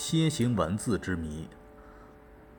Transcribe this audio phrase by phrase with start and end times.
[0.00, 1.46] 楔形文字之谜。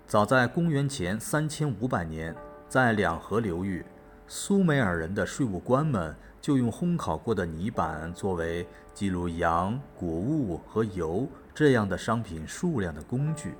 [0.05, 2.35] 早在公元前三千五百年，
[2.69, 3.83] 在两河流域，
[4.27, 13.55] 苏美尔人的税务官们就用烘烤过的泥板作为记录羊、谷物和油这样的商品数量的工具。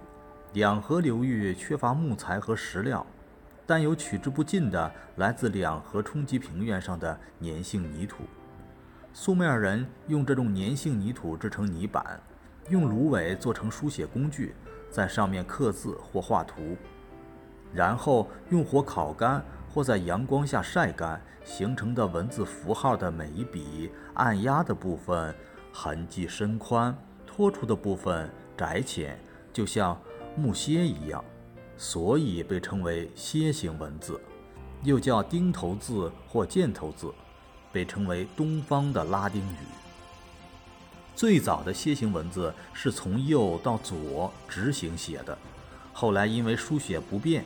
[0.54, 3.04] 两河流域缺乏木材和石料，
[3.66, 8.26] 但有取之不尽的来自两河冲积平原上的粘性泥土。
[9.12, 12.22] 苏美尔人用这种粘性泥土制成泥板，
[12.72, 14.56] 用芦苇做成书写工具，
[14.90, 16.76] 在上面刻字或画图，
[17.72, 25.36] 然后用火烤干或在阳光下晒干，形成的文字符号的每一笔按压的部分
[25.72, 29.20] 痕迹深宽，拖出的部分窄浅，
[29.54, 29.96] 就像。
[30.34, 31.22] 木楔一样，
[31.76, 34.18] 所以被称为楔形文字，
[34.82, 37.14] 又叫钉头字或箭头字，
[37.70, 39.58] 被称为东方的拉丁语。
[41.22, 45.38] 最早的楔形文字是从右到左直行写的，
[45.94, 47.46] 后来因为书写不便，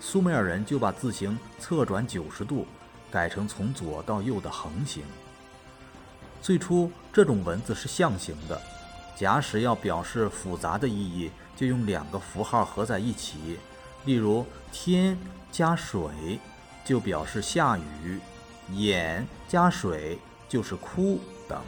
[0.00, 2.64] 苏美尔人就把字形侧转九十度，
[3.10, 5.02] 改成从左到右的横行。
[6.40, 8.62] 最初这种文字是象形的，
[9.16, 11.28] 假使要表示复杂的意义。
[11.56, 13.58] 就用两个符号合在一起，
[14.04, 15.18] 例如“天”
[15.50, 16.38] 加水
[16.84, 18.20] 就表示下雨
[18.70, 20.16] ，“眼”加水
[20.48, 21.60] 就是哭等。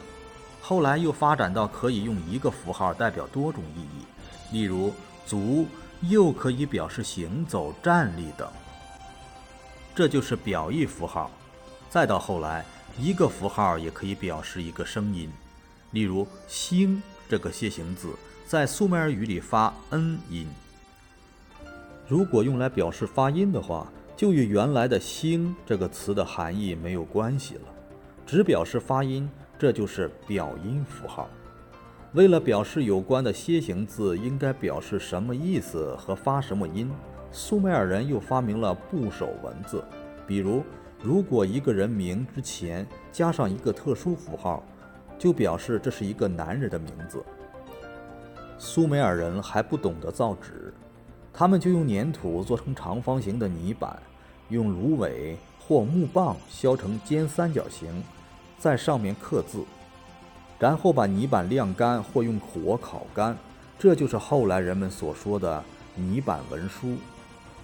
[0.68, 4.04] 后来又发展到可以用一个符号代表多种意义，
[4.52, 4.92] 例如
[5.24, 5.66] “足”
[6.10, 8.46] 又可以表示行走、站立等。
[9.94, 11.30] 这就是表意符号。
[11.88, 12.66] 再到后来，
[12.98, 15.32] 一个符号也可以表示一个声音，
[15.92, 18.14] 例如“星”这个楔形字。
[18.46, 20.46] 在苏美尔语里发 n 音，
[22.06, 27.62] 如果用来表示发音的话，就与原来的“星”这个词的含义没有关系了，
[28.26, 29.26] 只表示发音，
[29.58, 31.28] 这就是表音符号。
[32.14, 36.90] 为了表示有关的楔形字应该表示什么意思和发什么音，
[37.30, 39.84] 苏美尔人又发明了部首文字。
[40.26, 40.62] 比如，
[41.02, 44.62] 如果一个人名之前加上一个特殊符号，
[45.18, 47.22] 就表示这是一个男人的名字。
[48.56, 50.72] 苏美尔人还不懂得造纸，
[51.32, 54.00] 他们就用粘土做成长方形的泥板，
[54.48, 58.02] 用芦苇或木棒削成尖三角形，
[58.58, 59.64] 在上面刻字，
[60.58, 63.36] 然后把泥板晾干或用火烤干，
[63.78, 65.62] 这就是后来人们所说的
[65.94, 66.96] 泥板文书。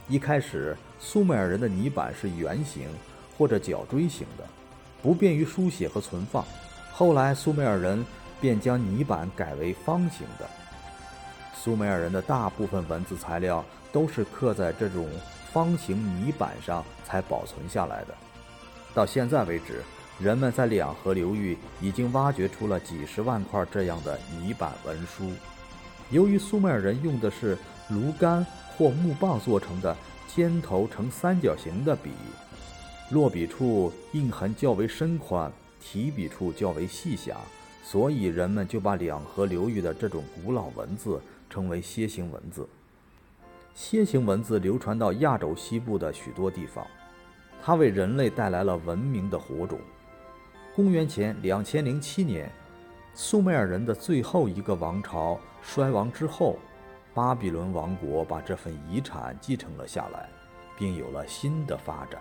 [0.08, 2.88] 一开始，苏美尔人的泥板是圆形
[3.36, 4.44] 或者角锥形的，
[5.02, 6.44] 不便于书写和存放。
[6.92, 8.04] 后来，苏美尔人
[8.40, 10.48] 便将泥板改为方形的。
[11.54, 15.08] 苏美尔人的大部分文字材料都是刻在这种
[15.50, 18.14] 方形泥板上才保存下来的。
[18.92, 19.82] 到现在为止，
[20.18, 25.30] 人们在两河流域已经挖掘出了几十万块这样的泥板文书。
[26.10, 27.56] 由于苏美尔人用的是
[27.88, 28.44] 芦杆
[28.76, 32.10] 或木棒做成的尖头呈三角形的笔，
[33.10, 37.36] 落笔处印痕较为深宽，提笔处较为细狭，
[37.82, 41.20] 所以人们就把两河流域的这种古老文字。
[41.50, 42.68] 称为楔形文字。
[43.76, 46.84] 楔形文字流传到亚洲西部的许多地方，
[47.62, 49.78] 它为人类带来了文明的火种。
[50.74, 52.50] 公元前两千零七年，
[53.14, 56.58] 苏美尔人的最后一个王朝衰亡之后，
[57.14, 60.28] 巴比伦王国把这份遗产继承了下来，
[60.76, 62.20] 并有了新的发展。